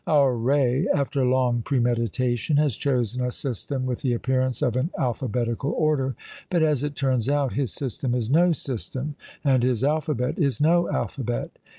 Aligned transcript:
Our 0.07 0.35
Ray, 0.35 0.87
after 0.91 1.23
long 1.23 1.61
premeditation, 1.61 2.57
has 2.57 2.75
chosen 2.75 3.23
a 3.23 3.31
system 3.31 3.85
with 3.85 4.01
the 4.01 4.13
appearance 4.15 4.63
of 4.63 4.75
an 4.75 4.89
alphabetical 4.97 5.73
order; 5.77 6.15
but, 6.49 6.63
as 6.63 6.83
it 6.83 6.95
turns 6.95 7.29
out, 7.29 7.53
his 7.53 7.71
system 7.71 8.15
is 8.15 8.27
no 8.27 8.51
system, 8.51 9.13
and 9.43 9.61
his 9.61 9.83
alphabet 9.83 10.39
is 10.39 10.59
no 10.59 10.89
alphabet. 10.91 11.51